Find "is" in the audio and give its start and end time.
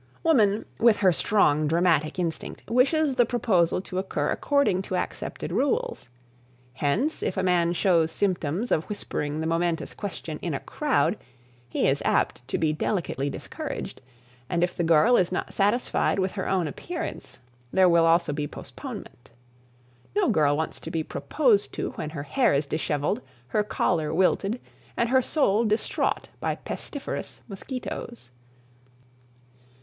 11.87-12.01, 15.17-15.31, 22.55-22.65